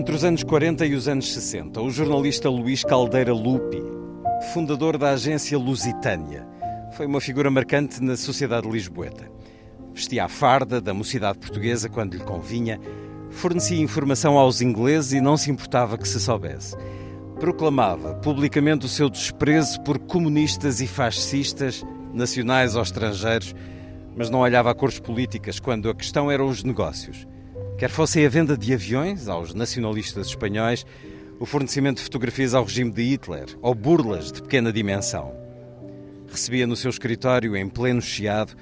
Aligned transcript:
Entre 0.00 0.14
os 0.14 0.24
anos 0.24 0.42
40 0.42 0.86
e 0.86 0.94
os 0.94 1.06
anos 1.08 1.30
60, 1.30 1.78
o 1.78 1.90
jornalista 1.90 2.48
Luís 2.48 2.82
Caldeira 2.82 3.34
Lupi, 3.34 3.82
fundador 4.54 4.96
da 4.96 5.10
agência 5.10 5.58
Lusitânia, 5.58 6.48
foi 6.96 7.04
uma 7.04 7.20
figura 7.20 7.50
marcante 7.50 8.02
na 8.02 8.16
sociedade 8.16 8.66
lisboeta. 8.66 9.30
Vestia 9.92 10.24
a 10.24 10.28
farda 10.28 10.80
da 10.80 10.94
mocidade 10.94 11.38
portuguesa 11.38 11.90
quando 11.90 12.14
lhe 12.14 12.24
convinha, 12.24 12.80
fornecia 13.28 13.78
informação 13.78 14.38
aos 14.38 14.62
ingleses 14.62 15.12
e 15.12 15.20
não 15.20 15.36
se 15.36 15.50
importava 15.50 15.98
que 15.98 16.08
se 16.08 16.18
soubesse. 16.18 16.74
Proclamava 17.38 18.14
publicamente 18.14 18.86
o 18.86 18.88
seu 18.88 19.10
desprezo 19.10 19.82
por 19.82 19.98
comunistas 19.98 20.80
e 20.80 20.86
fascistas, 20.86 21.84
nacionais 22.14 22.74
ou 22.74 22.80
estrangeiros, 22.80 23.54
mas 24.16 24.30
não 24.30 24.40
olhava 24.40 24.70
a 24.70 24.74
cores 24.74 24.98
políticas 24.98 25.60
quando 25.60 25.90
a 25.90 25.94
questão 25.94 26.30
eram 26.30 26.46
os 26.46 26.64
negócios. 26.64 27.28
Quer 27.80 27.88
fosse 27.88 28.22
a 28.26 28.28
venda 28.28 28.58
de 28.58 28.74
aviões 28.74 29.26
aos 29.26 29.54
nacionalistas 29.54 30.26
espanhóis, 30.26 30.84
o 31.38 31.46
fornecimento 31.46 31.96
de 31.96 32.02
fotografias 32.02 32.52
ao 32.52 32.62
regime 32.62 32.90
de 32.90 33.02
Hitler 33.02 33.46
ou 33.62 33.74
burlas 33.74 34.30
de 34.30 34.42
pequena 34.42 34.70
dimensão. 34.70 35.34
Recebia 36.30 36.66
no 36.66 36.76
seu 36.76 36.90
escritório, 36.90 37.56
em 37.56 37.66
pleno 37.70 38.02
chiado, 38.02 38.54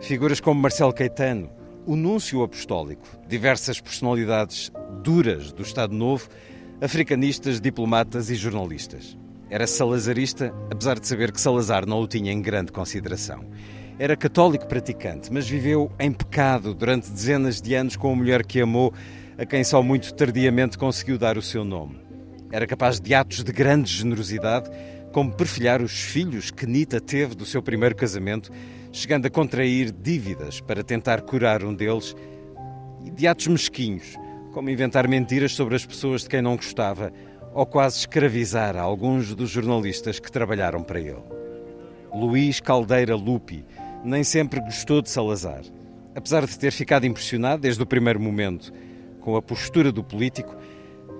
figuras 0.00 0.40
como 0.40 0.60
Marcelo 0.60 0.92
Caetano, 0.92 1.52
o 1.86 1.94
núncio 1.94 2.42
apostólico, 2.42 3.06
diversas 3.28 3.80
personalidades 3.80 4.72
duras 5.04 5.52
do 5.52 5.62
Estado 5.62 5.94
Novo, 5.94 6.28
africanistas, 6.80 7.60
diplomatas 7.60 8.28
e 8.28 8.34
jornalistas. 8.34 9.16
Era 9.48 9.68
salazarista, 9.68 10.52
apesar 10.68 10.98
de 10.98 11.06
saber 11.06 11.30
que 11.30 11.40
Salazar 11.40 11.86
não 11.86 12.00
o 12.00 12.08
tinha 12.08 12.32
em 12.32 12.42
grande 12.42 12.72
consideração. 12.72 13.44
Era 13.96 14.16
católico 14.16 14.66
praticante, 14.66 15.32
mas 15.32 15.48
viveu 15.48 15.88
em 16.00 16.10
pecado 16.10 16.74
durante 16.74 17.08
dezenas 17.08 17.62
de 17.62 17.74
anos 17.74 17.94
com 17.94 18.12
a 18.12 18.16
mulher 18.16 18.44
que 18.44 18.60
amou, 18.60 18.92
a 19.38 19.46
quem 19.46 19.62
só 19.62 19.80
muito 19.84 20.12
tardiamente 20.12 20.76
conseguiu 20.76 21.16
dar 21.16 21.38
o 21.38 21.42
seu 21.42 21.64
nome. 21.64 22.00
Era 22.50 22.66
capaz 22.66 23.00
de 23.00 23.14
atos 23.14 23.44
de 23.44 23.52
grande 23.52 23.92
generosidade, 23.92 24.68
como 25.12 25.32
perfilhar 25.32 25.80
os 25.80 25.92
filhos 25.92 26.50
que 26.50 26.66
Nita 26.66 27.00
teve 27.00 27.36
do 27.36 27.46
seu 27.46 27.62
primeiro 27.62 27.94
casamento, 27.94 28.50
chegando 28.90 29.26
a 29.26 29.30
contrair 29.30 29.92
dívidas 29.92 30.60
para 30.60 30.82
tentar 30.82 31.20
curar 31.20 31.62
um 31.62 31.72
deles, 31.72 32.16
e 33.04 33.10
de 33.10 33.28
atos 33.28 33.46
mesquinhos, 33.46 34.16
como 34.52 34.70
inventar 34.70 35.06
mentiras 35.06 35.52
sobre 35.52 35.76
as 35.76 35.86
pessoas 35.86 36.22
de 36.22 36.30
quem 36.30 36.42
não 36.42 36.56
gostava, 36.56 37.12
ou 37.52 37.64
quase 37.64 37.98
escravizar 37.98 38.76
alguns 38.76 39.36
dos 39.36 39.50
jornalistas 39.50 40.18
que 40.18 40.32
trabalharam 40.32 40.82
para 40.82 40.98
ele. 40.98 41.22
Luís 42.12 42.60
Caldeira 42.60 43.16
Lupi 43.16 43.64
nem 44.04 44.22
sempre 44.22 44.60
gostou 44.60 45.00
de 45.00 45.08
Salazar. 45.08 45.62
Apesar 46.14 46.46
de 46.46 46.58
ter 46.58 46.70
ficado 46.70 47.06
impressionado 47.06 47.62
desde 47.62 47.82
o 47.82 47.86
primeiro 47.86 48.20
momento 48.20 48.72
com 49.20 49.34
a 49.34 49.42
postura 49.42 49.90
do 49.90 50.04
político, 50.04 50.54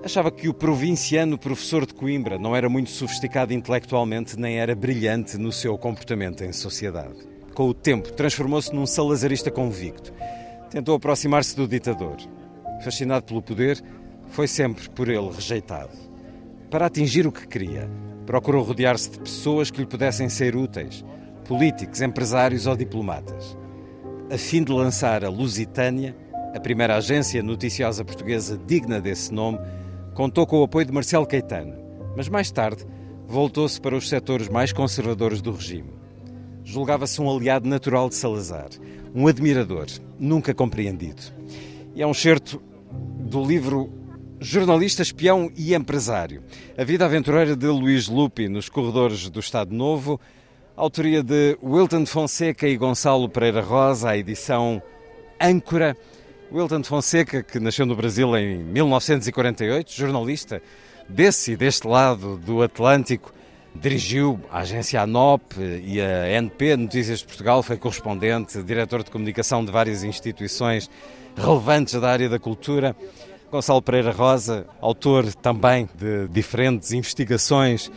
achava 0.04 0.30
que 0.30 0.48
o 0.48 0.54
provinciano 0.54 1.38
professor 1.38 1.86
de 1.86 1.94
Coimbra 1.94 2.38
não 2.38 2.54
era 2.54 2.68
muito 2.68 2.90
sofisticado 2.90 3.54
intelectualmente 3.54 4.38
nem 4.38 4.60
era 4.60 4.74
brilhante 4.74 5.38
no 5.38 5.50
seu 5.50 5.76
comportamento 5.78 6.44
em 6.44 6.52
sociedade. 6.52 7.16
Com 7.54 7.68
o 7.68 7.74
tempo, 7.74 8.12
transformou-se 8.12 8.74
num 8.74 8.84
salazarista 8.84 9.50
convicto. 9.50 10.12
Tentou 10.70 10.96
aproximar-se 10.96 11.56
do 11.56 11.66
ditador. 11.66 12.16
Fascinado 12.82 13.24
pelo 13.24 13.40
poder, 13.40 13.82
foi 14.28 14.46
sempre 14.46 14.90
por 14.90 15.08
ele 15.08 15.30
rejeitado. 15.30 15.96
Para 16.68 16.86
atingir 16.86 17.26
o 17.26 17.32
que 17.32 17.46
queria, 17.46 17.88
procurou 18.26 18.62
rodear-se 18.62 19.10
de 19.10 19.20
pessoas 19.20 19.70
que 19.70 19.80
lhe 19.80 19.86
pudessem 19.86 20.28
ser 20.28 20.54
úteis 20.54 21.04
políticos, 21.44 22.00
empresários 22.00 22.66
ou 22.66 22.76
diplomatas. 22.76 23.56
A 24.30 24.38
fim 24.38 24.64
de 24.64 24.72
lançar 24.72 25.24
a 25.24 25.28
Lusitânia, 25.28 26.16
a 26.54 26.58
primeira 26.58 26.96
agência 26.96 27.42
noticiosa 27.42 28.04
portuguesa 28.04 28.58
digna 28.66 29.00
desse 29.00 29.32
nome, 29.32 29.58
contou 30.14 30.46
com 30.46 30.60
o 30.60 30.64
apoio 30.64 30.86
de 30.86 30.92
Marcelo 30.92 31.26
Caetano, 31.26 31.76
mas 32.16 32.28
mais 32.28 32.50
tarde 32.50 32.86
voltou-se 33.26 33.80
para 33.80 33.96
os 33.96 34.08
setores 34.08 34.48
mais 34.48 34.72
conservadores 34.72 35.42
do 35.42 35.52
regime. 35.52 35.92
Julgava-se 36.64 37.20
um 37.20 37.30
aliado 37.30 37.68
natural 37.68 38.08
de 38.08 38.14
Salazar, 38.14 38.70
um 39.14 39.26
admirador, 39.26 39.86
nunca 40.18 40.54
compreendido. 40.54 41.22
E 41.94 42.02
é 42.02 42.06
um 42.06 42.14
certo 42.14 42.62
do 43.20 43.44
livro 43.44 43.92
Jornalista, 44.40 45.02
espião 45.02 45.50
e 45.56 45.74
empresário. 45.74 46.42
A 46.76 46.84
vida 46.84 47.04
aventureira 47.04 47.56
de 47.56 47.66
Luís 47.66 48.08
Lupi 48.08 48.48
nos 48.48 48.68
corredores 48.68 49.30
do 49.30 49.40
Estado 49.40 49.74
Novo, 49.74 50.20
autoria 50.76 51.22
de 51.22 51.56
Wilton 51.62 52.04
Fonseca 52.04 52.66
e 52.66 52.76
Gonçalo 52.76 53.28
Pereira 53.28 53.60
Rosa, 53.60 54.10
a 54.10 54.16
edição 54.16 54.82
Âncora. 55.40 55.96
Wilton 56.52 56.84
Fonseca, 56.84 57.42
que 57.42 57.58
nasceu 57.58 57.86
no 57.86 57.96
Brasil 57.96 58.36
em 58.36 58.58
1948, 58.58 59.92
jornalista 59.92 60.62
desse 61.08 61.52
e 61.52 61.56
deste 61.56 61.86
lado 61.86 62.36
do 62.38 62.62
Atlântico, 62.62 63.32
dirigiu 63.74 64.40
a 64.50 64.60
agência 64.60 65.00
ANOP 65.02 65.56
e 65.58 66.00
a 66.00 66.28
NP 66.28 66.76
Notícias 66.76 67.20
de 67.20 67.26
Portugal, 67.26 67.62
foi 67.62 67.76
correspondente, 67.76 68.62
diretor 68.62 69.02
de 69.02 69.10
comunicação 69.10 69.64
de 69.64 69.72
várias 69.72 70.04
instituições 70.04 70.88
relevantes 71.36 72.00
da 72.00 72.10
área 72.10 72.28
da 72.28 72.38
cultura. 72.38 72.94
Gonçalo 73.50 73.82
Pereira 73.82 74.12
Rosa, 74.12 74.66
autor 74.80 75.32
também 75.34 75.88
de 75.94 76.28
diferentes 76.28 76.92
investigações, 76.92 77.90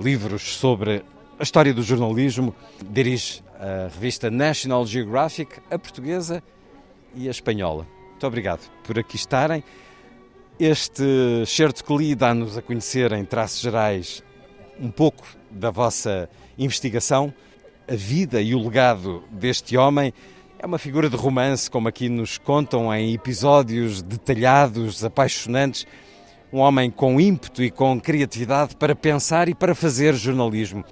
livros 0.00 0.42
sobre 0.56 1.02
a 1.38 1.42
história 1.42 1.74
do 1.74 1.82
jornalismo, 1.82 2.54
dirige 2.90 3.42
a 3.58 3.88
revista 3.92 4.30
National 4.30 4.86
Geographic, 4.86 5.60
a 5.70 5.78
portuguesa 5.78 6.42
e 7.14 7.28
a 7.28 7.30
espanhola. 7.30 7.86
Muito 8.10 8.26
obrigado 8.26 8.70
por 8.84 8.98
aqui 8.98 9.16
estarem. 9.16 9.64
Este 10.58 11.02
certo 11.46 11.84
que 11.84 11.96
li 11.96 12.14
dá-nos 12.14 12.56
a 12.56 12.62
conhecer, 12.62 13.10
em 13.12 13.24
traços 13.24 13.60
gerais, 13.60 14.22
um 14.78 14.90
pouco 14.90 15.26
da 15.50 15.70
vossa 15.70 16.28
investigação, 16.56 17.34
a 17.88 17.94
vida 17.94 18.40
e 18.40 18.54
o 18.54 18.62
legado 18.62 19.24
deste 19.30 19.76
homem. 19.76 20.12
É 20.58 20.66
uma 20.66 20.78
figura 20.78 21.10
de 21.10 21.16
romance, 21.16 21.68
como 21.68 21.88
aqui 21.88 22.08
nos 22.08 22.38
contam 22.38 22.94
em 22.94 23.12
episódios 23.12 24.02
detalhados, 24.02 25.04
apaixonantes. 25.04 25.86
Um 26.52 26.60
homem 26.60 26.88
com 26.90 27.20
ímpeto 27.20 27.62
e 27.62 27.70
com 27.70 28.00
criatividade 28.00 28.76
para 28.76 28.94
pensar 28.94 29.48
e 29.48 29.54
para 29.54 29.74
fazer 29.74 30.14
jornalismo 30.14 30.84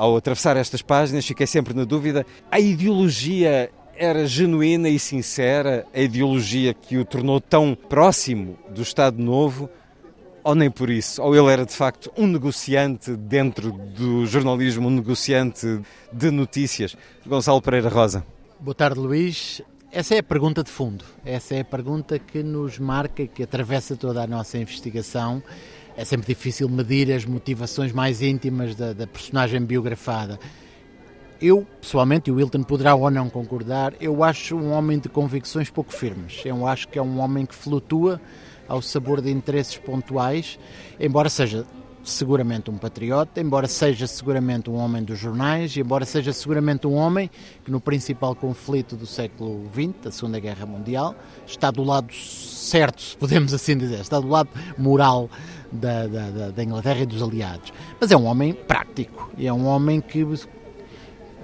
ao 0.00 0.16
atravessar 0.16 0.56
estas 0.56 0.80
páginas, 0.80 1.26
fiquei 1.26 1.46
sempre 1.46 1.74
na 1.74 1.84
dúvida: 1.84 2.24
a 2.50 2.58
ideologia 2.58 3.70
era 3.94 4.26
genuína 4.26 4.88
e 4.88 4.98
sincera, 4.98 5.86
a 5.92 6.00
ideologia 6.00 6.72
que 6.72 6.96
o 6.96 7.04
tornou 7.04 7.38
tão 7.38 7.74
próximo 7.74 8.58
do 8.70 8.80
Estado 8.80 9.22
Novo, 9.22 9.68
ou 10.42 10.54
nem 10.54 10.70
por 10.70 10.88
isso? 10.88 11.20
Ou 11.20 11.36
ele 11.36 11.52
era 11.52 11.66
de 11.66 11.74
facto 11.74 12.10
um 12.16 12.26
negociante 12.26 13.14
dentro 13.14 13.72
do 13.72 14.24
jornalismo, 14.24 14.88
um 14.88 14.90
negociante 14.90 15.82
de 16.10 16.30
notícias? 16.30 16.96
Gonçalo 17.26 17.60
Pereira 17.60 17.90
Rosa. 17.90 18.24
Boa 18.58 18.74
tarde, 18.74 18.98
Luís. 18.98 19.60
Essa 19.92 20.14
é 20.14 20.18
a 20.20 20.22
pergunta 20.22 20.64
de 20.64 20.70
fundo. 20.70 21.04
Essa 21.26 21.56
é 21.56 21.60
a 21.60 21.64
pergunta 21.64 22.18
que 22.18 22.42
nos 22.42 22.78
marca, 22.78 23.26
que 23.26 23.42
atravessa 23.42 23.96
toda 23.96 24.22
a 24.22 24.26
nossa 24.26 24.56
investigação 24.56 25.42
é 25.96 26.04
sempre 26.04 26.26
difícil 26.26 26.68
medir 26.68 27.12
as 27.12 27.24
motivações 27.24 27.92
mais 27.92 28.22
íntimas 28.22 28.74
da, 28.74 28.92
da 28.92 29.06
personagem 29.06 29.60
biografada. 29.62 30.38
Eu, 31.40 31.66
pessoalmente, 31.80 32.28
e 32.28 32.32
o 32.32 32.36
Wilton 32.36 32.62
poderá 32.62 32.94
ou 32.94 33.10
não 33.10 33.30
concordar, 33.30 33.94
eu 34.00 34.22
acho 34.22 34.56
um 34.56 34.72
homem 34.72 34.98
de 34.98 35.08
convicções 35.08 35.70
pouco 35.70 35.92
firmes. 35.92 36.42
Eu 36.44 36.66
acho 36.66 36.86
que 36.88 36.98
é 36.98 37.02
um 37.02 37.18
homem 37.18 37.46
que 37.46 37.54
flutua 37.54 38.20
ao 38.68 38.82
sabor 38.82 39.20
de 39.20 39.30
interesses 39.30 39.76
pontuais, 39.76 40.58
embora 40.98 41.28
seja 41.28 41.66
seguramente 42.02 42.70
um 42.70 42.78
patriota, 42.78 43.40
embora 43.40 43.66
seja 43.66 44.06
seguramente 44.06 44.70
um 44.70 44.76
homem 44.76 45.02
dos 45.02 45.18
jornais, 45.18 45.76
e 45.76 45.80
embora 45.80 46.04
seja 46.04 46.32
seguramente 46.32 46.86
um 46.86 46.94
homem 46.94 47.30
que 47.64 47.70
no 47.70 47.80
principal 47.80 48.34
conflito 48.34 48.96
do 48.96 49.06
século 49.06 49.68
XX, 49.72 49.94
da 50.04 50.10
Segunda 50.10 50.40
Guerra 50.40 50.66
Mundial, 50.66 51.14
está 51.46 51.70
do 51.70 51.84
lado 51.84 52.12
certo, 52.12 53.02
se 53.02 53.16
podemos 53.16 53.52
assim 53.52 53.76
dizer, 53.76 54.00
está 54.00 54.18
do 54.18 54.28
lado 54.28 54.48
moral 54.78 55.28
da, 55.70 56.06
da, 56.06 56.50
da 56.50 56.64
Inglaterra 56.64 57.00
e 57.00 57.06
dos 57.06 57.22
aliados. 57.22 57.72
Mas 58.00 58.10
é 58.10 58.16
um 58.16 58.24
homem 58.24 58.52
prático, 58.52 59.30
e 59.36 59.46
é 59.46 59.52
um 59.52 59.66
homem 59.66 60.00
que 60.00 60.24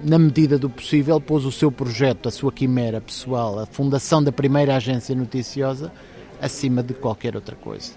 na 0.03 0.19
medida 0.19 0.59
do 0.59 0.69
possível, 0.69 1.19
pôs 1.19 1.43
o 1.43 1.51
seu 1.51 1.71
projeto, 1.71 2.29
a 2.29 2.31
sua 2.31 2.51
quimera 2.51 3.01
pessoal, 3.01 3.57
a 3.59 3.65
fundação 3.65 4.23
da 4.23 4.31
primeira 4.31 4.75
agência 4.75 5.15
noticiosa, 5.15 5.91
acima 6.39 6.83
de 6.83 6.93
qualquer 6.93 7.35
outra 7.35 7.55
coisa. 7.55 7.93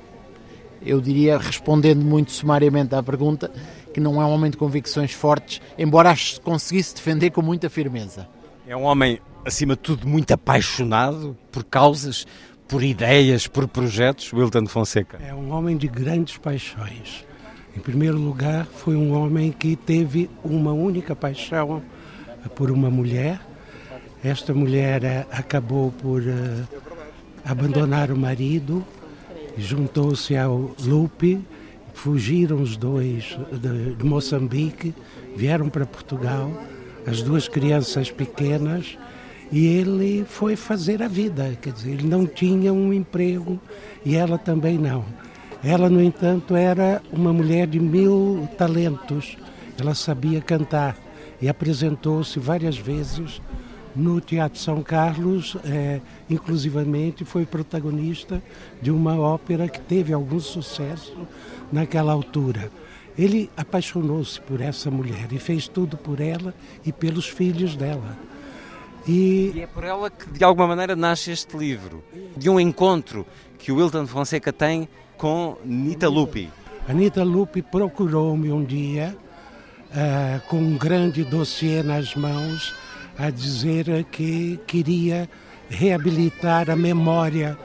Eu 0.83 1.01
diria, 1.01 1.39
respondendo 1.39 2.03
muito 2.05 2.33
sumariamente 2.33 2.95
à 2.95 3.03
pergunta, 3.03 3.51
que 3.93 4.01
não 4.01 4.21
é 4.21 4.25
um 4.25 4.31
homem 4.31 4.51
de 4.51 4.57
convicções 4.57 5.13
fortes, 5.13 5.61
embora 5.79 6.11
as 6.11 6.39
conseguisse 6.39 6.95
defender 6.95 7.31
com 7.31 7.43
muita 7.43 7.69
firmeza. 7.69 8.29
É 8.67 8.77
um 8.77 8.85
homem, 8.85 9.19
acima 9.45 9.75
de 9.75 9.81
tudo, 9.81 10.07
muito 10.07 10.33
apaixonado 10.33 11.37
por 11.51 11.65
causas, 11.65 12.27
por 12.69 12.83
ideias, 12.83 13.47
por 13.47 13.67
projetos, 13.67 14.33
Wilton 14.33 14.67
Fonseca. 14.67 15.19
É 15.27 15.35
um 15.35 15.53
homem 15.53 15.77
de 15.77 15.89
grandes 15.89 16.37
paixões. 16.39 17.25
Em 17.77 17.81
primeiro 17.81 18.17
lugar, 18.17 18.67
foi 18.67 18.95
um 18.97 19.13
homem 19.13 19.53
que 19.53 19.77
teve 19.77 20.31
uma 20.45 20.73
única 20.73 21.15
paixão 21.15 21.83
por 22.55 22.71
uma 22.71 22.91
mulher. 22.91 23.41
Esta 24.23 24.53
mulher 24.53 25.03
eh, 25.03 25.27
acabou 25.31 25.93
por 25.93 26.21
uh, 26.21 26.69
abandonar 27.45 28.11
o 28.11 28.17
marido, 28.17 28.85
juntou-se 29.57 30.37
ao 30.37 30.75
Lupe, 30.85 31.41
fugiram 31.95 32.63
os 32.63 32.77
dois 32.77 33.39
de, 33.53 33.95
de 33.95 34.05
Moçambique, 34.05 34.95
vieram 35.37 35.69
para 35.69 35.87
Portugal, 35.87 36.51
as 37.07 37.23
duas 37.23 37.49
crianças 37.49 38.11
pequenas, 38.11 38.99
e 39.53 39.67
ele 39.67 40.25
foi 40.29 40.55
fazer 40.55 41.03
a 41.03 41.09
vida, 41.09 41.59
quer 41.61 41.73
dizer, 41.73 41.91
ele 41.91 42.07
não 42.07 42.27
tinha 42.27 42.73
um 42.73 42.93
emprego 42.93 43.59
e 44.05 44.15
ela 44.15 44.39
também 44.39 44.79
não. 44.79 45.05
Ela, 45.63 45.91
no 45.91 46.01
entanto, 46.01 46.55
era 46.55 47.03
uma 47.13 47.33
mulher 47.33 47.67
de 47.67 47.79
mil 47.79 48.49
talentos, 48.57 49.37
ela 49.79 49.95
sabia 49.95 50.41
cantar 50.41 50.97
e 51.43 51.49
apresentou-se 51.49 52.39
várias 52.39 52.79
vezes 52.79 53.43
no 53.95 54.21
Teatro 54.21 54.59
São 54.59 54.83
Carlos, 54.83 55.57
é, 55.65 56.01
inclusivamente 56.29 57.25
foi 57.25 57.45
protagonista 57.45 58.43
de 58.81 58.91
uma 58.91 59.19
ópera 59.19 59.69
que 59.69 59.81
teve 59.81 60.13
algum 60.13 60.41
sucesso 60.41 61.27
naquela 61.73 62.13
altura. 62.13 62.71
Ele 63.19 63.51
apaixonou-se 63.57 64.41
por 64.41 64.61
essa 64.61 64.91
mulher 64.91 65.33
e 65.33 65.39
fez 65.39 65.69
tudo 65.69 65.97
por 65.97 66.21
ela 66.21 66.55
e 66.85 66.93
pelos 66.93 67.29
filhos 67.29 67.77
dela. 67.77 68.17
E... 69.07 69.53
e 69.55 69.61
é 69.61 69.67
por 69.67 69.85
ela 69.85 70.11
que, 70.11 70.31
de 70.31 70.45
alguma 70.45 70.69
maneira, 70.69 70.95
nasce 70.95 71.31
este 71.31 71.57
livro, 71.57 72.03
de 72.37 72.49
um 72.49 72.61
encontro 72.61 73.27
que 73.59 73.73
o 73.73 73.77
Wilton 73.77 74.07
Fonseca 74.07 74.53
tem 74.53 74.89
com 75.17 75.57
Nita 75.65 76.09
Lupi. 76.09 76.51
A 76.89 76.93
Nita 76.93 77.23
Lupi 77.23 77.63
procurou-me 77.63 78.51
um 78.51 78.65
dia, 78.65 79.17
uh, 79.91 80.49
com 80.49 80.59
um 80.59 80.79
grande 80.79 81.25
dossiê 81.25 81.83
nas 81.83 82.15
mãos, 82.15 82.75
a 83.21 83.29
dizer 83.29 84.05
que 84.05 84.59
queria 84.67 85.29
reabilitar 85.69 86.71
a 86.71 86.77
memória 86.77 87.57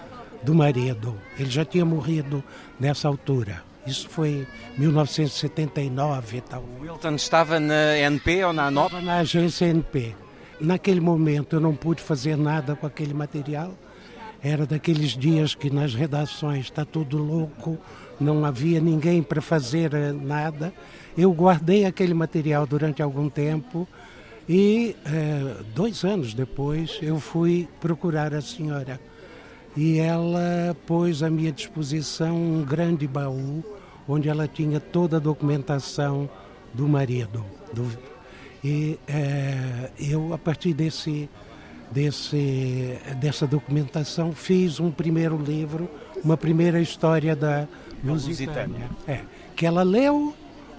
do 0.44 0.54
marido. 0.54 1.16
Ele 1.40 1.50
já 1.50 1.64
tinha 1.64 1.86
morrido 1.86 2.44
nessa 2.78 3.08
altura. 3.08 3.64
Isso 3.88 4.10
foi 4.10 4.46
em 4.78 4.82
1979 4.82 6.38
e 6.38 6.42
tal. 6.42 6.62
O 6.62 6.82
Wilton 6.82 7.16
estava 7.16 7.58
na 7.58 7.98
NP 7.98 8.44
ou 8.44 8.52
na 8.52 8.66
ANOP? 8.66 8.88
Estava 8.88 9.06
na 9.06 9.18
agência 9.20 9.66
NP. 9.66 10.14
Naquele 10.60 11.00
momento 11.00 11.56
eu 11.56 11.60
não 11.62 11.74
pude 11.74 12.02
fazer 12.02 12.36
nada 12.36 12.76
com 12.76 12.86
aquele 12.86 13.14
material. 13.14 13.74
Era 14.44 14.66
daqueles 14.66 15.12
dias 15.12 15.56
que 15.56 15.70
nas 15.70 15.94
redações 15.94 16.66
está 16.66 16.84
tudo 16.84 17.18
louco, 17.18 17.78
não 18.20 18.44
havia 18.44 18.82
ninguém 18.82 19.24
para 19.24 19.42
fazer 19.42 19.94
eh, 19.94 20.12
nada. 20.12 20.74
Eu 21.18 21.32
guardei 21.32 21.86
aquele 21.86 22.14
material 22.14 22.68
durante 22.68 23.02
algum 23.02 23.30
tempo 23.30 23.88
e 24.48 24.96
é, 25.06 25.64
dois 25.74 26.04
anos 26.04 26.34
depois 26.34 27.00
eu 27.02 27.20
fui 27.20 27.68
procurar 27.80 28.34
a 28.34 28.42
senhora 28.42 29.00
e 29.76 30.00
ela 30.00 30.76
pôs 30.86 31.24
à 31.24 31.30
minha 31.30 31.52
disposição 31.52 32.36
um 32.36 32.64
grande 32.64 33.08
baú 33.08 33.64
onde 34.08 34.30
ela 34.30 34.48
tinha 34.48 34.80
toda 34.80 35.18
a 35.18 35.20
documentação 35.20 36.30
do 36.74 36.88
marido. 36.88 37.44
Do, 37.74 37.90
e 38.64 39.00
é, 39.08 39.90
eu, 40.00 40.34
a 40.34 40.38
partir 40.38 40.74
desse, 40.74 41.30
desse, 41.92 42.98
dessa 43.18 43.46
documentação, 43.46 44.32
fiz 44.32 44.80
um 44.80 44.92
primeiro 44.92 45.38
livro, 45.38 45.90
uma 46.24 46.38
primeira 46.38 46.80
história 46.80 47.36
da 47.36 47.68
Lusitânia. 48.04 48.90
É, 49.08 49.22
que 49.56 49.66
ela 49.66 49.84
leu, 49.84 50.34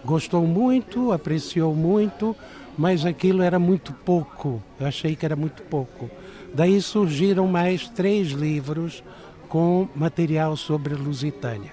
gostou 0.05 0.47
muito, 0.47 1.13
apreciou 1.13 1.75
muito, 1.75 2.35
mas 2.77 3.05
aquilo 3.07 3.43
era 3.43 3.59
muito 3.59 3.93
pouco, 3.93 4.63
eu 4.79 4.87
achei 4.87 5.17
que 5.17 5.25
era 5.25 5.37
muito 5.37 5.63
pouco. 5.63 6.11
Daí 6.53 6.81
surgiram 6.81 7.47
mais 7.47 7.89
três 7.89 8.29
livros 8.29 9.03
com 9.49 9.89
material 9.95 10.57
sobre 10.57 10.95
Lusitânia, 10.95 11.73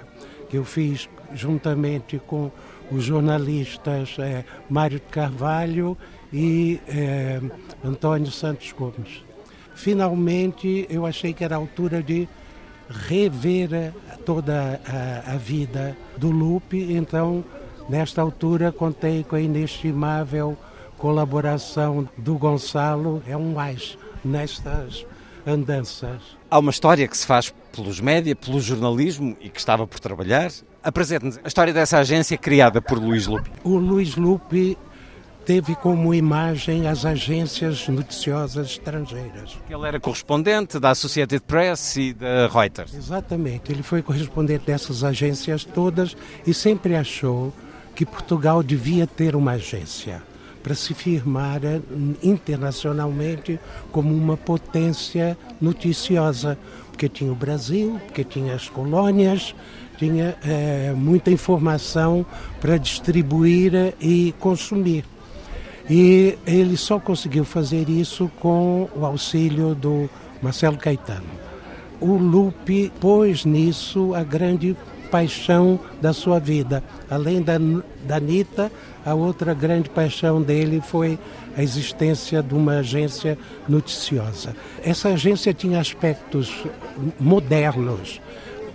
que 0.50 0.58
eu 0.58 0.64
fiz 0.66 1.10
juntamente 1.34 2.20
com 2.20 2.52
os 2.92 3.04
jornalistas 3.04 4.16
é, 4.20 4.46
Mário 4.70 5.00
de 5.00 5.06
Carvalho 5.08 5.98
e 6.32 6.80
é, 6.88 7.42
Antônio 7.84 8.32
Santos 8.32 8.72
Gomes. 8.72 9.24
Finalmente, 9.76 10.86
eu 10.90 11.06
achei 11.06 11.34
que 11.34 11.44
era 11.44 11.56
a 11.56 11.58
altura 11.58 12.04
de 12.04 12.28
rever 12.90 13.94
toda 14.26 14.80
a, 14.86 15.34
a 15.34 15.38
vida 15.38 15.98
do 16.18 16.30
Lupe, 16.30 16.94
então, 16.94 17.44
nesta 17.90 18.22
altura, 18.22 18.72
contei 18.72 19.24
com 19.24 19.36
a 19.36 19.42
inestimável 19.42 20.58
colaboração 21.04 22.08
do 22.18 22.38
Gonçalo 22.38 23.22
é 23.28 23.36
um 23.36 23.52
mais 23.52 23.98
nestas 24.24 25.06
andanças. 25.46 26.22
Há 26.50 26.58
uma 26.58 26.72
história 26.72 27.06
que 27.10 27.18
se 27.18 27.28
faz 27.28 27.54
pelos 27.76 28.00
média, 28.00 28.34
pelo 28.34 28.62
jornalismo 28.62 29.36
e 29.42 29.50
que 29.50 29.60
estava 29.60 29.86
por 29.86 30.00
trabalhar. 30.00 30.50
Apresente-nos 30.82 31.42
a 31.44 31.48
história 31.50 31.74
dessa 31.74 31.98
agência 31.98 32.38
criada 32.38 32.82
por 32.82 32.98
Luís 32.98 33.28
Lupe. 33.28 33.52
O 33.66 33.76
Luís 33.76 34.16
Lupe 34.16 34.78
teve 35.46 35.76
como 35.76 36.14
imagem 36.14 36.88
as 36.88 37.04
agências 37.04 37.86
noticiosas 37.90 38.68
estrangeiras. 38.68 39.58
Ele 39.70 39.86
era 39.86 40.00
correspondente 40.00 40.80
da 40.80 40.92
Associated 40.92 41.44
Press 41.44 41.98
e 41.98 42.14
da 42.14 42.48
Reuters. 42.48 42.94
Exatamente, 42.94 43.74
ele 43.74 43.84
foi 43.84 44.02
correspondente 44.02 44.68
dessas 44.68 45.04
agências 45.04 45.66
todas 45.66 46.16
e 46.48 46.54
sempre 46.54 46.96
achou 46.96 47.52
que 47.94 48.06
Portugal 48.06 48.64
devia 48.64 49.06
ter 49.06 49.36
uma 49.36 49.52
agência 49.52 50.24
para 50.64 50.74
se 50.74 50.94
firmar 50.94 51.60
internacionalmente 52.24 53.60
como 53.92 54.16
uma 54.16 54.38
potência 54.38 55.38
noticiosa, 55.60 56.58
porque 56.90 57.10
tinha 57.10 57.32
o 57.32 57.36
Brasil, 57.36 58.00
porque 58.06 58.24
tinha 58.24 58.56
as 58.56 58.70
colônias, 58.70 59.54
tinha 59.98 60.38
é, 60.44 60.94
muita 60.96 61.30
informação 61.30 62.26
para 62.62 62.78
distribuir 62.78 63.94
e 64.00 64.34
consumir. 64.40 65.04
E 65.90 66.38
ele 66.48 66.78
só 66.78 66.98
conseguiu 66.98 67.44
fazer 67.44 67.90
isso 67.90 68.32
com 68.40 68.90
o 68.96 69.06
auxílio 69.06 69.76
do 69.76 70.10
Marcelo 70.42 70.78
Caetano. 70.78 71.28
O 72.00 72.16
Lupe 72.16 72.92
pôs 73.02 73.44
nisso 73.44 74.14
a 74.14 74.24
grande 74.24 74.78
paixão 75.14 75.80
da 76.02 76.12
sua 76.12 76.40
vida. 76.40 76.84
Além 77.08 77.40
da, 77.40 77.54
da 78.04 78.16
Anitta, 78.16 78.72
a 79.06 79.14
outra 79.14 79.54
grande 79.54 79.88
paixão 79.88 80.42
dele 80.42 80.82
foi 80.84 81.20
a 81.56 81.62
existência 81.62 82.42
de 82.42 82.56
uma 82.56 82.78
agência 82.78 83.38
noticiosa. 83.70 84.56
Essa 84.84 85.10
agência 85.10 85.54
tinha 85.54 85.80
aspectos 85.80 86.66
modernos. 87.20 88.20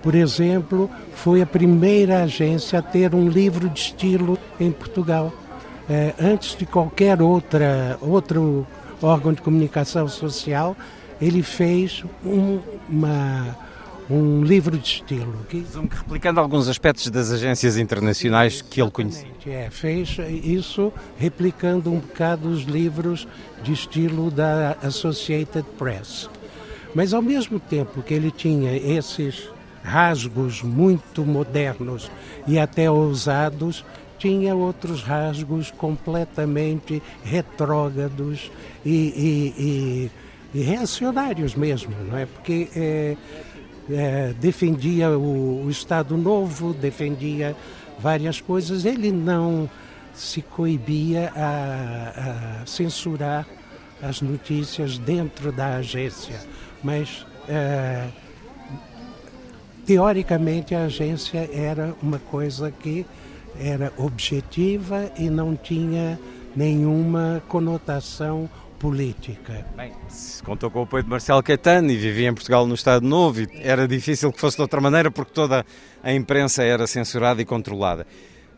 Por 0.00 0.14
exemplo, 0.14 0.88
foi 1.12 1.42
a 1.42 1.46
primeira 1.46 2.22
agência 2.22 2.78
a 2.78 2.82
ter 2.82 3.16
um 3.16 3.28
livro 3.28 3.68
de 3.68 3.80
estilo 3.80 4.38
em 4.60 4.70
Portugal. 4.70 5.32
É, 5.90 6.14
antes 6.20 6.56
de 6.56 6.64
qualquer 6.64 7.20
outra, 7.20 7.98
outro 8.00 8.64
órgão 9.02 9.32
de 9.32 9.42
comunicação 9.42 10.06
social, 10.06 10.76
ele 11.20 11.42
fez 11.42 12.04
um, 12.24 12.60
uma 12.88 13.56
um 14.10 14.42
livro 14.42 14.78
de 14.78 14.86
estilo. 14.86 15.34
Que... 15.48 15.64
Replicando 15.90 16.40
alguns 16.40 16.68
aspectos 16.68 17.08
das 17.10 17.30
agências 17.30 17.76
internacionais 17.76 18.62
que 18.62 18.80
ele 18.80 18.90
conhecia. 18.90 19.28
É, 19.46 19.68
fez 19.70 20.16
isso 20.28 20.92
replicando 21.18 21.92
um 21.92 21.98
bocado 21.98 22.48
os 22.48 22.62
livros 22.62 23.26
de 23.62 23.72
estilo 23.72 24.30
da 24.30 24.76
Associated 24.82 25.64
Press. 25.78 26.28
Mas 26.94 27.12
ao 27.12 27.22
mesmo 27.22 27.60
tempo 27.60 28.02
que 28.02 28.14
ele 28.14 28.30
tinha 28.30 28.76
esses 28.76 29.50
rasgos 29.82 30.62
muito 30.62 31.24
modernos 31.24 32.10
e 32.46 32.58
até 32.58 32.90
ousados, 32.90 33.84
tinha 34.18 34.54
outros 34.54 35.02
rasgos 35.02 35.70
completamente 35.70 37.02
retrógrados 37.22 38.50
e, 38.84 38.90
e, 38.90 40.10
e, 40.54 40.58
e 40.58 40.62
reacionários 40.62 41.54
mesmo, 41.54 41.94
não 42.10 42.18
é? 42.18 42.26
Porque 42.26 42.68
é, 42.74 43.16
é, 43.90 44.34
defendia 44.40 45.10
o, 45.10 45.64
o, 45.64 45.70
Estado 45.70 46.16
Novo, 46.16 46.72
defendia 46.72 47.56
várias 47.98 48.40
coisas. 48.40 48.84
Ele 48.84 49.10
não 49.10 49.68
se 50.14 50.42
coibia 50.42 51.32
a, 51.34 52.62
a 52.62 52.66
censurar 52.66 53.46
as 54.02 54.20
notícias 54.20 54.98
dentro 54.98 55.50
da 55.50 55.76
agência, 55.76 56.40
mas 56.82 57.26
é, 57.48 58.08
teoricamente 59.86 60.74
a 60.74 60.84
agência 60.84 61.48
era 61.52 61.94
uma 62.02 62.18
coisa 62.18 62.70
que 62.70 63.06
era 63.58 63.92
objetiva 63.96 65.10
e 65.16 65.28
não 65.28 65.56
tinha 65.56 66.18
nenhuma 66.54 67.42
conotação 67.48 68.48
política. 68.78 69.66
Bem, 69.76 69.92
se 70.08 70.42
contou 70.42 70.70
com 70.70 70.80
o 70.80 70.82
apoio 70.82 71.02
de 71.02 71.10
Marcelo 71.10 71.42
Caetano 71.42 71.90
e 71.90 71.96
vivia 71.96 72.28
em 72.28 72.34
Portugal 72.34 72.66
no 72.66 72.74
Estado 72.74 73.06
Novo, 73.06 73.40
e 73.40 73.48
era 73.60 73.88
difícil 73.88 74.32
que 74.32 74.40
fosse 74.40 74.56
de 74.56 74.62
outra 74.62 74.80
maneira 74.80 75.10
porque 75.10 75.32
toda 75.32 75.66
a 76.02 76.12
imprensa 76.12 76.62
era 76.62 76.86
censurada 76.86 77.42
e 77.42 77.44
controlada. 77.44 78.06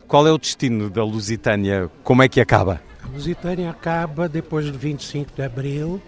Qual 0.07 0.27
é 0.27 0.31
o 0.31 0.37
destino 0.37 0.89
da 0.89 1.03
Lusitânia? 1.03 1.89
Como 2.03 2.21
é 2.21 2.29
que 2.29 2.39
acaba? 2.39 2.81
A 3.03 3.07
Lusitânia 3.07 3.69
acaba 3.69 4.29
depois 4.29 4.65
de 4.65 4.77
25 4.77 5.31
de 5.35 5.41
abril. 5.41 6.01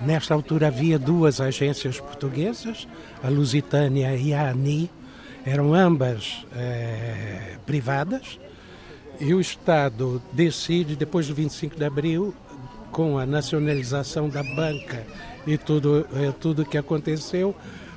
Nesta 0.00 0.34
altura 0.34 0.66
havia 0.66 0.98
duas 0.98 1.40
agências 1.40 2.00
portuguesas, 2.00 2.88
a 3.22 3.28
Lusitânia 3.28 4.16
e 4.16 4.34
a 4.34 4.50
ANI, 4.50 4.90
eram 5.44 5.74
ambas 5.74 6.44
eh, 6.54 7.56
privadas, 7.64 8.38
e 9.20 9.34
o 9.34 9.40
Estado 9.40 10.20
decide, 10.32 10.96
depois 10.96 11.28
do 11.28 11.34
25 11.34 11.76
de 11.76 11.84
abril, 11.84 12.34
com 12.92 13.18
a 13.18 13.26
nacionalização 13.26 14.28
da 14.28 14.42
banca 14.42 15.04
e 15.46 15.58
tudo 15.58 16.06
eh, 16.14 16.32
tudo 16.38 16.64
que 16.64 16.78
aconteceu, 16.78 17.56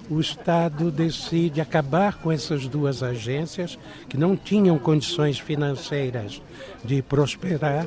o 0.09 0.19
Estado 0.19 0.91
decide 0.91 1.61
acabar 1.61 2.15
com 2.15 2.31
essas 2.31 2.67
duas 2.67 3.03
agências 3.03 3.77
que 4.07 4.17
não 4.17 4.35
tinham 4.35 4.77
condições 4.79 5.37
financeiras 5.37 6.41
de 6.83 7.01
prosperar 7.01 7.85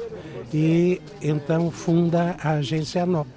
e 0.53 1.01
então 1.23 1.71
funda 1.71 2.37
a 2.43 2.53
agência 2.53 3.07
NOP, 3.07 3.29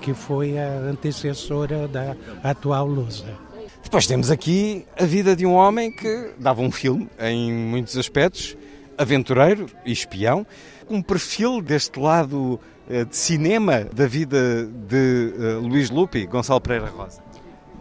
que 0.00 0.14
foi 0.14 0.58
a 0.58 0.68
antecessora 0.78 1.86
da 1.86 2.16
atual 2.42 2.86
Lusa. 2.86 3.38
Depois 3.82 4.06
temos 4.06 4.30
aqui 4.30 4.86
a 4.98 5.04
vida 5.04 5.36
de 5.36 5.44
um 5.44 5.54
homem 5.54 5.94
que 5.94 6.30
dava 6.38 6.62
um 6.62 6.70
filme 6.70 7.08
em 7.20 7.52
muitos 7.52 7.96
aspectos, 7.96 8.56
aventureiro 8.96 9.66
e 9.84 9.92
espião, 9.92 10.46
um 10.88 11.02
perfil 11.02 11.60
deste 11.60 11.98
lado 11.98 12.58
de 13.04 13.16
cinema 13.16 13.84
da 13.92 14.06
vida 14.06 14.66
de 14.66 15.32
uh, 15.36 15.60
Luís 15.60 15.90
Lupi, 15.90 16.26
Gonçalo 16.26 16.60
Pereira 16.60 16.88
Rosa. 16.88 17.22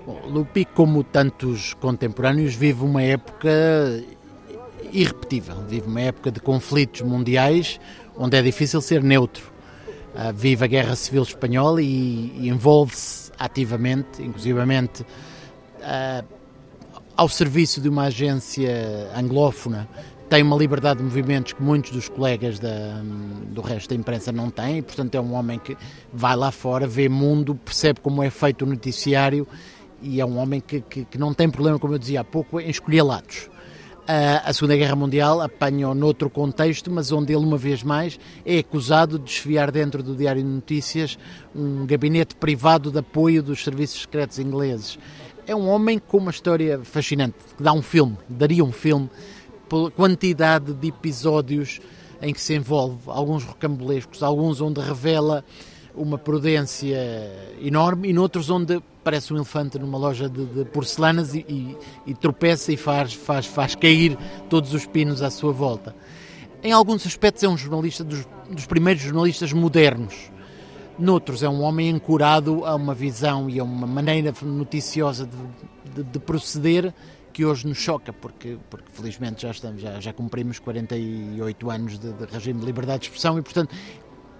Bom, 0.06 0.22
Lupi, 0.26 0.66
como 0.66 1.04
tantos 1.04 1.74
contemporâneos, 1.76 2.56
vive 2.56 2.84
uma 2.84 3.04
época 3.04 3.50
irrepetível, 4.92 5.58
vive 5.68 5.88
uma 5.88 6.02
época 6.02 6.32
de 6.32 6.40
conflitos 6.40 7.02
mundiais 7.02 7.80
onde 8.18 8.38
é 8.38 8.42
difícil 8.42 8.82
ser 8.82 9.04
neutro. 9.04 9.52
Uh, 10.14 10.34
vive 10.34 10.64
a 10.64 10.68
Guerra 10.68 10.96
Civil 10.96 11.24
Espanhola 11.24 11.82
e, 11.82 12.48
envolve-se 12.48 13.32
ativamente, 13.38 14.22
inclusivamente 14.22 15.04
uh, 15.04 16.26
ao 17.16 17.30
serviço 17.30 17.80
de 17.80 17.88
uma 17.88 18.06
agência 18.06 19.10
anglófona 19.16 19.88
tem 20.32 20.44
uma 20.44 20.56
liberdade 20.56 21.00
de 21.00 21.04
movimentos 21.04 21.52
que 21.52 21.62
muitos 21.62 21.92
dos 21.92 22.08
colegas 22.08 22.58
da, 22.58 23.02
do 23.50 23.60
resto 23.60 23.90
da 23.90 23.96
imprensa 23.96 24.32
não 24.32 24.50
têm, 24.50 24.78
e, 24.78 24.82
portanto 24.82 25.14
é 25.14 25.20
um 25.20 25.34
homem 25.34 25.60
que 25.60 25.76
vai 26.14 26.38
lá 26.38 26.52
fora, 26.52 26.88
vê 26.88 27.10
mundo, 27.10 27.54
percebe 27.54 28.00
como 28.00 28.24
é 28.24 28.30
feito 28.30 28.62
o 28.62 28.66
noticiário 28.66 29.46
e 30.02 30.22
é 30.22 30.26
um 30.26 30.38
homem 30.38 30.62
que, 30.62 30.80
que, 30.80 31.04
que 31.04 31.18
não 31.18 31.34
tem 31.34 31.50
problema, 31.50 31.78
como 31.78 31.96
eu 31.96 32.00
dizia 32.00 32.22
há 32.22 32.24
pouco, 32.24 32.62
em 32.62 32.70
escolher 32.70 33.02
lados. 33.02 33.50
Uh, 34.04 34.40
a 34.46 34.54
Segunda 34.54 34.78
Guerra 34.78 34.96
Mundial 34.96 35.42
apanhou 35.42 35.94
noutro 35.94 36.30
contexto, 36.30 36.90
mas 36.90 37.12
onde 37.12 37.34
ele, 37.34 37.44
uma 37.44 37.58
vez 37.58 37.84
mais, 37.84 38.18
é 38.46 38.60
acusado 38.60 39.20
de 39.20 39.26
desfiar 39.26 39.70
dentro 39.70 40.02
do 40.02 40.16
Diário 40.16 40.42
de 40.42 40.48
Notícias 40.48 41.20
um 41.54 41.86
gabinete 41.86 42.36
privado 42.36 42.90
de 42.90 43.00
apoio 43.00 43.44
dos 43.44 43.62
serviços 43.66 44.04
secretos 44.04 44.40
ingleses. 44.40 44.98
É 45.46 45.54
um 45.54 45.68
homem 45.68 46.00
com 46.00 46.20
uma 46.20 46.32
história 46.32 46.80
fascinante, 46.84 47.36
que 47.58 47.62
dá 47.62 47.74
um 47.74 47.82
filme, 47.82 48.18
daria 48.30 48.64
um 48.64 48.72
filme 48.72 49.10
pela 49.72 49.90
quantidade 49.90 50.74
de 50.74 50.90
episódios 50.90 51.80
em 52.22 52.34
que 52.34 52.42
se 52.42 52.54
envolve, 52.54 53.00
alguns 53.08 53.46
rocambolescos, 53.46 54.22
alguns 54.22 54.60
onde 54.60 54.82
revela 54.82 55.46
uma 55.96 56.18
prudência 56.18 56.98
enorme 57.62 58.10
e 58.10 58.14
noutros 58.14 58.50
onde 58.50 58.82
parece 59.02 59.32
um 59.32 59.38
elefante 59.38 59.80
numa 59.80 59.98
loja 59.98 60.30
de, 60.30 60.46
de 60.46 60.66
porcelanas 60.66 61.34
e, 61.34 61.46
e, 61.48 61.78
e, 62.06 62.14
tropeça 62.14 62.74
e 62.74 62.78
faz, 62.78 63.14
faz, 63.14 63.46
faz 63.46 63.74
cair 63.74 64.18
todos 64.50 64.74
os 64.74 64.86
pinos 64.86 65.22
à 65.22 65.30
sua 65.30 65.54
volta. 65.54 65.96
Em 66.62 66.74
alguns 66.74 67.08
aspectos 67.08 67.42
é 67.42 67.48
um 67.48 67.58
jornalista 67.58 68.04
dos, 68.04 68.28
dos 68.50 68.66
primeiros 68.66 69.02
jornalistas 69.02 69.54
modernos. 69.54 70.30
Noutros 71.00 71.44
é 71.44 71.50
um 71.50 71.62
homem 71.62 71.92
ancorado 71.92 72.66
a 72.66 72.76
uma 72.76 72.94
visão 72.94 73.50
e 73.50 73.58
a 73.58 73.64
uma 73.64 73.88
maneira 73.88 74.34
noticiosa 74.42 75.26
de, 75.26 76.04
de, 76.04 76.12
de 76.12 76.20
proceder 76.20 76.94
que 77.32 77.46
hoje 77.46 77.68
nos 77.68 77.78
choca, 77.78 78.14
porque, 78.14 78.58
porque 78.70 78.88
felizmente 78.92 79.42
já, 79.44 79.52
estamos, 79.52 79.82
já, 79.82 80.00
já 80.00 80.14
cumprimos 80.14 80.60
48 80.60 81.72
anos 81.72 82.00
de, 82.00 82.12
de 82.14 82.26
regime 82.26 82.60
de 82.60 82.66
liberdade 82.66 83.00
de 83.00 83.06
expressão 83.08 83.38
e, 83.40 83.42
portanto, 83.42 83.74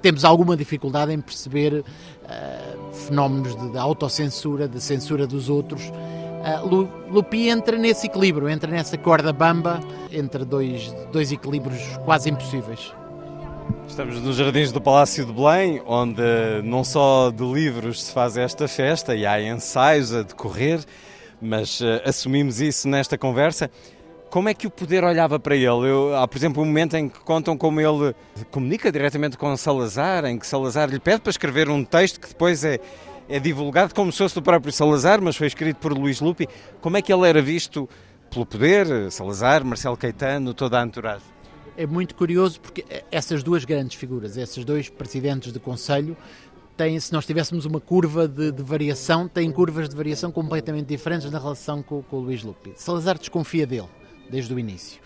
temos 0.02 0.26
alguma 0.26 0.58
dificuldade 0.58 1.14
em 1.14 1.22
perceber 1.22 1.74
uh, 1.74 2.94
fenómenos 2.94 3.56
de, 3.56 3.70
de, 3.70 3.78
autocensura, 3.78 4.68
de 4.68 4.82
censura 4.82 5.28
dos 5.28 5.50
outros. 5.50 5.82
Uh, 5.84 6.88
Lupi 7.10 7.50
entra 7.50 7.78
nesse 7.78 8.08
equilíbrio, 8.08 8.50
entra 8.50 8.70
nessa 8.70 8.98
corda 8.98 9.32
bamba 9.32 9.80
entre 10.12 10.44
dois, 10.44 10.92
dois 11.12 11.32
equilíbrios 11.32 11.82
quase 12.04 12.30
impossíveis. 12.30 12.92
Estamos 13.88 14.22
nos 14.22 14.38
jardins 14.38 14.72
do 14.72 14.82
Palácio 14.82 15.26
de 15.26 15.34
Belém, 15.34 15.82
onde 15.86 16.22
não 16.64 16.84
só 16.84 17.30
de 17.30 17.44
livros 17.44 18.04
se 18.04 18.12
faz 18.12 18.38
esta 18.38 18.68
festa 18.68 19.14
e 19.14 19.26
há 19.26 19.42
ensaios 19.42 20.14
a 20.14 20.24
decorrer, 20.24 20.80
mas 21.42 21.82
uh, 21.82 22.02
assumimos 22.06 22.62
isso 22.62 22.88
nesta 22.88 23.18
conversa. 23.18 23.70
Como 24.30 24.48
é 24.48 24.54
que 24.54 24.66
o 24.66 24.70
poder 24.70 25.04
olhava 25.04 25.38
para 25.38 25.56
ele? 25.56 25.66
Eu, 25.66 26.16
há, 26.16 26.26
por 26.26 26.38
exemplo, 26.38 26.64
um 26.64 26.66
momento 26.66 26.96
em 26.96 27.10
que 27.10 27.20
contam 27.20 27.58
como 27.58 27.82
ele 27.82 28.16
comunica 28.50 28.90
diretamente 28.90 29.38
com 29.38 29.58
Salazar, 29.58 30.24
em 30.26 30.40
que 30.40 30.48
Salazar 30.48 30.90
lhe 30.90 31.00
pede 31.00 31.20
para 31.20 31.32
escrever 31.32 31.70
um 31.70 31.84
texto 31.84 32.20
que 32.20 32.30
depois 32.30 32.64
é, 32.64 32.80
é 33.28 33.40
divulgado 33.40 33.94
como 33.94 34.10
se 34.12 34.20
fosse 34.20 34.36
do 34.36 34.42
próprio 34.42 34.72
Salazar, 34.72 35.22
mas 35.22 35.36
foi 35.36 35.48
escrito 35.48 35.78
por 35.78 35.92
Luís 35.92 36.22
Lupi. 36.22 36.48
Como 36.80 36.96
é 36.96 37.02
que 37.02 37.12
ele 37.12 37.28
era 37.28 37.42
visto 37.42 37.90
pelo 38.30 38.46
poder, 38.46 39.12
Salazar, 39.12 39.66
Marcelo 39.66 39.98
Caetano, 39.98 40.54
toda 40.54 40.80
a 40.80 40.86
entourage? 40.86 41.26
É 41.76 41.86
muito 41.86 42.16
curioso 42.16 42.62
porque 42.62 42.86
essas 43.12 43.44
duas 43.44 43.66
grandes 43.66 43.98
figuras, 43.98 44.38
esses 44.38 44.64
dois 44.64 44.88
presidentes 44.88 45.52
de 45.52 45.60
Conselho, 45.60 46.16
tem, 46.76 47.00
se 47.00 47.12
nós 47.14 47.26
tivéssemos 47.26 47.66
uma 47.66 47.80
curva 47.80 48.28
de, 48.28 48.52
de, 48.52 48.64
variação, 48.64 49.28
têm 49.28 49.52
curvas 49.52 49.90
de 49.90 49.96
variação 49.96 50.32
completamente 50.32 50.88
diferentes 50.88 51.30
na 51.30 51.40
relação 51.40 51.84
com, 51.84 52.02
com 52.02 52.18
o 52.18 52.20
Luís 52.20 52.44
Lupi. 52.44 52.74
Salazar 52.76 53.18
desconfia 53.18 53.68
dele, 53.68 53.90
desde 54.30 54.54
o 54.54 54.60
início. 54.60 55.02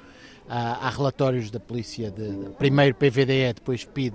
Há, 0.48 0.90
relatórios 0.90 1.50
da 1.50 1.60
polícia, 1.60 2.12
de, 2.12 2.52
primeiro 2.60 2.94
PVDE, 2.94 3.54
depois 3.56 3.84
PID, 3.84 4.14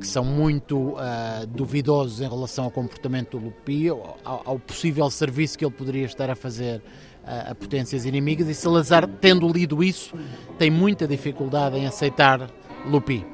que 0.00 0.06
são 0.06 0.24
muito 0.24 0.94
uh, 0.94 1.46
duvidosos 1.46 2.22
em 2.22 2.28
relação 2.28 2.64
ao 2.64 2.70
comportamento 2.70 3.38
do 3.38 3.44
Lupi, 3.44 3.90
ao, 3.90 4.16
ao, 4.24 4.58
possível 4.58 5.10
serviço 5.10 5.58
que 5.58 5.66
ele 5.66 5.74
poderia 5.74 6.06
estar 6.06 6.30
a 6.30 6.34
fazer 6.34 6.82
a 7.26 7.54
potências 7.56 8.06
inimigas, 8.06 8.48
e 8.48 8.54
Salazar, 8.54 9.06
tendo 9.20 9.48
lido 9.48 9.82
isso, 9.82 10.14
tem 10.58 10.70
muita 10.70 11.08
dificuldade 11.08 11.76
em 11.76 11.84
aceitar 11.84 12.48
Lupi 12.86 13.26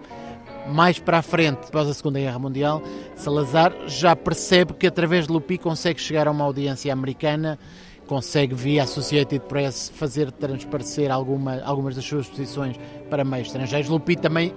mais 0.68 0.98
para 0.98 1.18
a 1.18 1.22
frente, 1.22 1.60
após 1.68 1.88
a 1.88 1.94
Segunda 1.94 2.18
Guerra 2.18 2.38
Mundial, 2.38 2.82
Salazar 3.16 3.74
já 3.86 4.14
percebe 4.14 4.74
que 4.74 4.86
através 4.86 5.26
de 5.26 5.32
Lupi 5.32 5.58
consegue 5.58 6.00
chegar 6.00 6.28
a 6.28 6.30
uma 6.30 6.44
audiência 6.44 6.92
americana, 6.92 7.58
consegue 8.06 8.54
via 8.54 8.82
Associated 8.82 9.40
Press 9.46 9.92
fazer 9.94 10.30
transparecer 10.30 11.10
alguma, 11.10 11.60
algumas 11.62 11.96
das 11.96 12.04
suas 12.04 12.28
posições 12.28 12.76
para 13.08 13.24
meios 13.24 13.48
estrangeiros. 13.48 13.88
Lupi 13.88 14.16
também 14.16 14.54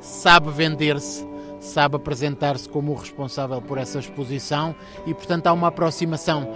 sabe 0.00 0.50
vender-se, 0.50 1.26
sabe 1.60 1.96
apresentar-se 1.96 2.68
como 2.68 2.92
o 2.92 2.96
responsável 2.96 3.60
por 3.60 3.78
essa 3.78 3.98
exposição 3.98 4.74
e, 5.06 5.14
portanto, 5.14 5.46
há 5.46 5.52
uma 5.52 5.68
aproximação 5.68 6.48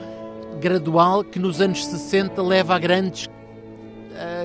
gradual 0.61 1.23
que 1.23 1.38
nos 1.38 1.61
anos 1.61 1.85
60 1.87 2.43
leva 2.43 2.75
a 2.75 2.78
grandes 2.78 3.28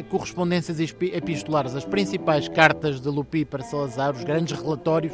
correspondências 0.09 0.79
epistolares, 0.79 1.75
as 1.75 1.85
principais 1.85 2.47
cartas 2.47 2.99
de 2.99 3.09
Lupi 3.09 3.45
para 3.45 3.63
Salazar, 3.63 4.11
os 4.11 4.23
grandes 4.23 4.59
relatórios, 4.59 5.13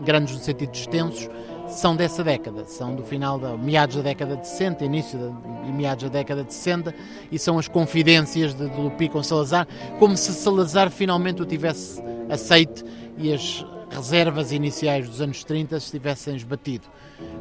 grandes 0.00 0.34
no 0.34 0.40
sentido 0.40 0.74
extensos, 0.74 1.28
são 1.68 1.96
dessa 1.96 2.22
década, 2.22 2.64
são 2.66 2.94
do 2.94 3.02
final 3.02 3.38
da 3.38 3.56
meados 3.56 3.96
da 3.96 4.02
década 4.02 4.36
de 4.36 4.46
60, 4.46 4.84
início 4.84 5.18
da, 5.18 5.68
e 5.68 5.72
meados 5.72 6.04
da 6.04 6.10
década 6.10 6.44
de 6.44 6.52
60, 6.52 6.94
e 7.30 7.38
são 7.38 7.58
as 7.58 7.68
confidências 7.68 8.54
de, 8.54 8.68
de 8.68 8.80
Lupi 8.80 9.08
com 9.08 9.22
Salazar, 9.22 9.66
como 9.98 10.16
se 10.16 10.32
Salazar 10.32 10.90
finalmente 10.90 11.40
o 11.40 11.46
tivesse 11.46 12.02
aceite 12.28 12.84
e 13.16 13.32
as 13.32 13.64
reservas 13.90 14.52
iniciais 14.52 15.08
dos 15.08 15.20
anos 15.20 15.44
30 15.44 15.78
se 15.80 15.90
tivessem 15.90 16.34
esbatido. 16.34 16.86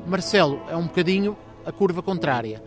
Marcelo 0.05 0.61
é 0.69 0.75
um 0.75 0.83
bocadinho 0.83 1.37
a 1.65 1.71
curva 1.71 2.01
contrária 2.01 2.61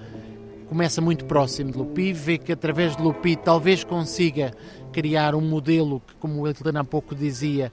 começa 0.68 1.00
muito 1.00 1.24
próximo 1.24 1.70
de 1.70 1.78
Lupi, 1.78 2.12
vê 2.12 2.38
que 2.38 2.52
através 2.52 2.96
de 2.96 3.02
Lupi 3.02 3.36
talvez 3.36 3.84
consiga 3.84 4.52
criar 4.92 5.34
um 5.34 5.40
modelo 5.40 6.00
que, 6.00 6.14
como 6.16 6.42
o 6.42 6.48
Helena 6.48 6.80
há 6.80 6.84
pouco 6.84 7.14
dizia, 7.14 7.72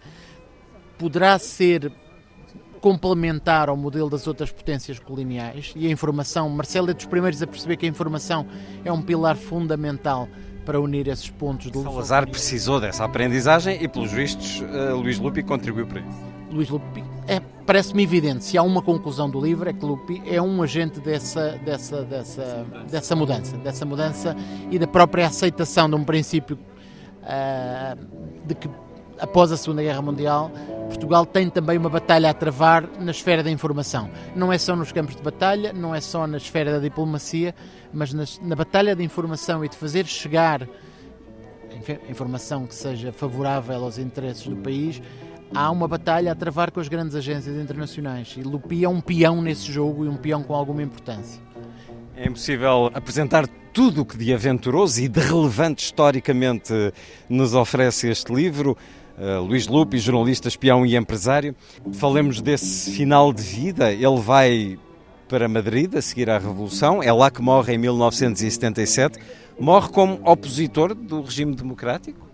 poderá 0.98 1.38
ser 1.40 1.92
complementar 2.80 3.70
ao 3.70 3.78
modelo 3.78 4.10
das 4.10 4.26
outras 4.26 4.52
potências 4.52 4.98
coloniais 4.98 5.72
e 5.76 5.88
a 5.88 5.92
informação, 5.92 6.50
Marcelo 6.50 6.90
é 6.90 6.94
dos 6.94 7.06
primeiros 7.06 7.42
a 7.42 7.48
perceber 7.48 7.78
que 7.78 7.86
a 7.86 7.90
informação 7.90 8.46
é 8.84 8.92
um 8.92 9.02
pilar 9.02 9.38
fundamental 9.38 10.28
para 10.66 10.80
unir 10.80 11.08
esses 11.08 11.30
pontos 11.30 11.72
de 11.72 11.82
Salazar 11.82 12.28
precisou 12.30 12.80
dessa 12.80 13.06
aprendizagem 13.06 13.82
e, 13.82 13.88
pelos 13.88 14.12
vistos, 14.12 14.62
uh, 14.62 14.96
Luís 14.96 15.20
Lupi 15.20 15.44
contribuiu 15.44 15.88
para 15.88 16.02
isso. 16.02 16.18
Luís 16.52 16.70
Lupi, 16.70 17.04
parece-me 17.66 18.04
evidente, 18.04 18.44
se 18.44 18.58
há 18.58 18.64
uma 18.64 18.82
conclusão 18.82 19.30
do 19.30 19.40
livro, 19.40 19.70
é 19.70 19.74
que 19.74 19.86
Lupi 19.86 20.22
é 20.26 20.42
um 20.42 20.62
agente 20.62 21.00
dessa, 21.00 21.60
dessa, 21.64 22.04
dessa, 22.04 22.66
dessa 22.90 23.16
mudança, 23.16 23.58
dessa 23.58 23.86
mudança 23.86 24.36
e 24.70 24.78
da 24.78 24.88
própria 24.88 25.28
aceitação 25.28 25.90
de 25.90 25.96
um 25.96 26.04
princípio 26.04 26.58
uh, 27.24 27.98
de 28.46 28.56
que 28.56 28.70
após 29.20 29.52
a 29.52 29.58
Segunda 29.58 29.84
Guerra 29.84 30.02
Mundial, 30.02 30.52
Portugal 30.88 31.26
tem 31.26 31.50
também 31.50 31.78
uma 31.78 31.90
batalha 31.90 32.30
a 32.30 32.34
travar 32.34 32.90
na 33.00 33.12
esfera 33.12 33.44
da 33.44 33.52
informação. 33.52 34.10
Não 34.36 34.52
é 34.52 34.58
só 34.58 34.76
nos 34.76 34.92
campos 34.92 35.16
de 35.16 35.22
batalha, 35.22 35.72
não 35.72 35.94
é 35.94 36.02
só 36.02 36.26
na 36.26 36.38
esfera 36.38 36.72
da 36.72 36.80
diplomacia, 36.80 37.54
mas 37.94 38.12
na, 38.14 38.24
na 38.42 38.56
batalha 38.56 38.96
de 38.96 39.04
informação 39.04 39.64
e 39.64 39.70
de 39.70 39.78
fazer 39.78 40.06
chegar 40.08 40.68
informação 42.10 42.68
que 42.68 42.76
seja 42.76 43.12
favorável 43.12 43.84
aos 43.84 43.98
interesses 43.98 44.46
do 44.46 44.56
país, 44.58 45.02
há 45.54 45.70
uma 45.70 45.88
batalha 45.88 46.32
a 46.32 46.36
travar 46.36 46.72
com 46.72 46.80
as 46.80 46.88
grandes 46.88 47.16
agências 47.16 47.56
internacionais. 47.56 48.36
E 48.38 48.44
Lupi 48.44 48.84
é 48.84 48.90
um 48.90 49.02
peão 49.02 49.42
nesse 49.42 49.72
jogo 49.72 50.06
e 50.06 50.10
um 50.10 50.18
peão 50.18 50.44
com 50.44 50.54
alguma 50.54 50.82
importância. 50.82 51.42
É 52.16 52.28
impossível 52.28 52.92
apresentar 52.94 53.48
tudo 53.74 54.02
o 54.02 54.06
que 54.06 54.18
de 54.18 54.34
aventuroso 54.34 55.02
e 55.02 55.08
de 55.08 55.20
relevante 55.20 55.86
historicamente 55.86 56.74
nos 57.30 57.54
oferece 57.54 58.10
este 58.10 58.34
livro. 58.34 58.78
Uh, 59.18 59.42
Luís 59.42 59.68
Lupe, 59.68 59.98
jornalista, 59.98 60.48
espião 60.48 60.86
e 60.86 60.96
empresário. 60.96 61.56
Falemos 61.94 62.42
desse 62.42 62.92
final 62.92 63.32
de 63.32 63.42
vida. 63.42 63.92
Ele 63.92 64.20
vai 64.20 64.80
para 65.28 65.48
Madrid 65.48 65.96
a 65.96 66.02
seguir 66.02 66.30
à 66.30 66.38
Revolução. 66.38 67.02
É 67.02 67.12
lá 67.12 67.32
que 67.32 67.42
morre 67.42 67.74
em 67.74 67.78
1977. 67.78 69.20
Morre 69.60 69.90
como 69.90 70.20
opositor 70.26 70.94
do 70.94 71.22
regime 71.22 71.56
democrático? 71.56 72.31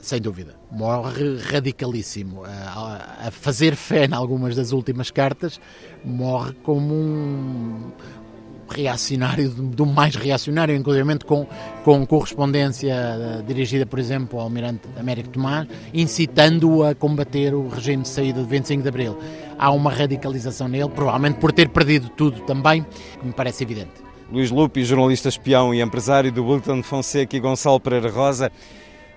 Sem 0.00 0.20
dúvida. 0.20 0.54
Morre 0.70 1.38
radicalíssimo. 1.38 2.44
A, 2.44 3.30
fazer 3.32 3.74
fé 3.74 4.06
em 4.06 4.14
algumas 4.14 4.54
das 4.54 4.72
últimas 4.72 5.10
cartas, 5.10 5.60
morre 6.04 6.52
como 6.62 6.94
um, 6.94 7.90
reacionário, 8.68 9.50
do 9.50 9.84
mais 9.84 10.14
reacionário, 10.14 10.74
inclusive 10.74 11.18
com, 11.26 11.46
com 11.84 12.06
correspondência 12.06 12.94
uh, 12.94 13.42
dirigida, 13.42 13.86
por 13.86 13.98
exemplo, 13.98 14.38
ao 14.38 14.44
almirante 14.44 14.82
Américo 14.98 15.30
Tomás, 15.30 15.66
incitando-o 15.92 16.84
a 16.84 16.94
combater 16.94 17.54
o 17.54 17.68
regime 17.68 18.02
de 18.02 18.08
saída 18.08 18.40
de 18.40 18.48
25 18.48 18.82
de 18.82 18.88
Abril. 18.88 19.18
Há 19.58 19.70
uma 19.72 19.90
radicalização 19.90 20.68
nele, 20.68 20.88
provavelmente 20.90 21.38
por 21.38 21.52
ter 21.52 21.68
perdido 21.68 22.08
tudo 22.10 22.40
também, 22.42 22.86
que 23.18 23.26
me 23.26 23.32
parece 23.32 23.64
evidente. 23.64 24.08
Luís 24.30 24.50
Lupe, 24.50 24.84
jornalista 24.84 25.28
espião 25.28 25.74
e 25.74 25.80
empresário 25.80 26.30
do 26.30 26.44
Bulletin 26.44 26.82
Fonseca 26.82 27.34
e 27.34 27.40
Gonçalo 27.40 27.80
Pereira 27.80 28.10
Rosa, 28.10 28.52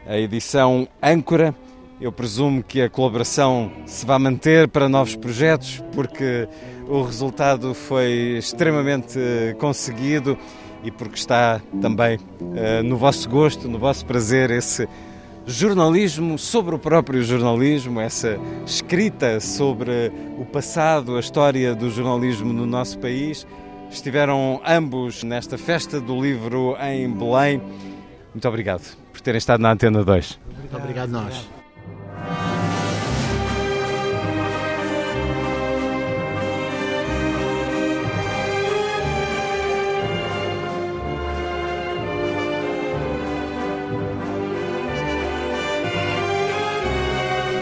a 0.06 0.18
edição 0.18 0.88
Âncora. 1.02 1.56
Eu 2.00 2.12
presumo 2.12 2.64
que 2.64 2.82
a 2.82 2.90
colaboração 2.90 3.72
se 3.86 4.06
vai 4.06 4.18
manter 4.18 4.68
para 4.68 4.90
novos 4.90 5.16
projetos, 5.16 5.84
porque 5.94 6.48
o 6.88 7.04
resultado 7.04 7.74
foi 7.74 8.38
extremamente 8.38 9.20
eh, 9.20 9.56
conseguido 9.60 10.38
e 10.84 10.90
porque 10.90 11.16
está 11.16 11.62
também 11.80 12.18
uh, 12.18 12.84
no 12.84 12.98
vosso 12.98 13.30
gosto, 13.30 13.68
no 13.68 13.78
vosso 13.78 14.06
prazer, 14.06 14.50
esse 14.50 14.88
jornalismo 15.46 16.38
sobre 16.38 16.76
o 16.76 16.80
próprio 16.80 17.24
jornalismo, 17.24 18.00
essa 18.00 18.40
escrita 18.66 19.40
sobre 19.40 20.12
o 20.40 20.46
passado, 20.46 21.18
a 21.18 21.20
história 21.20 21.76
do 21.76 21.90
jornalismo 21.90 22.52
no 22.52 22.66
nosso 22.66 22.98
país. 23.00 23.46
Estiveram 23.90 24.62
ambos 24.66 25.24
nesta 25.24 25.58
festa 25.58 26.00
do 26.00 26.20
livro 26.20 26.76
em 26.82 27.10
Belém. 27.12 27.62
Muito 28.34 28.48
obrigado 28.48 28.96
por 29.12 29.22
terem 29.22 29.38
estado 29.38 29.62
na 29.62 29.72
Antena 29.72 30.04
2. 30.04 30.40
Muito 30.58 30.78
obrigado, 30.78 31.10
nós. 31.10 31.50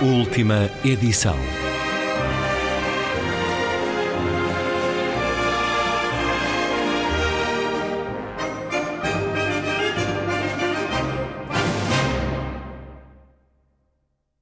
Última 0.02 0.70
edição. 0.86 1.59